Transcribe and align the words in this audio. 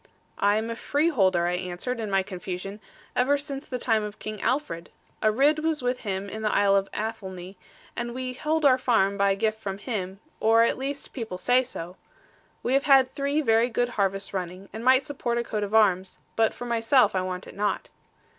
'I 0.39 0.55
am 0.55 0.69
a 0.71 0.75
freeholder,' 0.75 1.45
I 1.45 1.53
answered, 1.53 1.99
in 1.99 2.09
my 2.09 2.23
confusion, 2.23 2.79
'ever 3.15 3.37
since 3.37 3.67
the 3.67 3.77
time 3.77 4.01
of 4.01 4.17
King 4.17 4.41
Alfred. 4.41 4.89
A 5.21 5.31
Ridd 5.31 5.59
was 5.59 5.83
with 5.83 5.99
him 5.99 6.27
in 6.27 6.41
the 6.41 6.51
isle 6.51 6.75
of 6.75 6.89
Athelney, 6.91 7.55
and 7.95 8.15
we 8.15 8.33
hold 8.33 8.65
our 8.65 8.79
farm 8.79 9.15
by 9.15 9.35
gift 9.35 9.61
from 9.61 9.77
him; 9.77 10.19
or 10.39 10.63
at 10.63 10.79
least 10.79 11.13
people 11.13 11.37
say 11.37 11.61
so. 11.61 11.97
We 12.63 12.73
have 12.73 12.85
had 12.85 13.11
three 13.13 13.41
very 13.41 13.69
good 13.69 13.89
harvests 13.89 14.33
running, 14.33 14.69
and 14.73 14.83
might 14.83 15.03
support 15.03 15.37
a 15.37 15.43
coat 15.43 15.61
of 15.61 15.75
arms; 15.75 16.17
but 16.35 16.51
for 16.51 16.65
myself 16.65 17.13
I 17.13 17.21
want 17.21 17.45
it 17.45 17.53
not.' 17.55 17.89